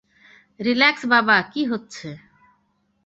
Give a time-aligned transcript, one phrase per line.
[0.59, 2.07] Relax- বাবা, কি হচ্ছে?